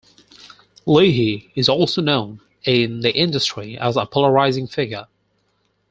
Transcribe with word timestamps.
Leahy 0.87 1.51
is 1.53 1.69
also 1.69 2.01
known 2.01 2.41
in 2.63 3.01
the 3.01 3.13
industry 3.13 3.77
as 3.77 3.95
a 3.95 4.05
polarizing 4.07 4.65
figure. 4.65 5.05